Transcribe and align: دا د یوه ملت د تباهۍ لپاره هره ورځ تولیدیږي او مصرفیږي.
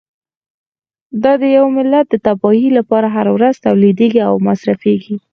دا 1.23 1.33
د 1.41 1.43
یوه 1.55 1.69
ملت 1.77 2.05
د 2.09 2.15
تباهۍ 2.27 2.67
لپاره 2.77 3.07
هره 3.15 3.31
ورځ 3.37 3.55
تولیدیږي 3.67 4.21
او 4.29 4.35
مصرفیږي. 4.47 5.15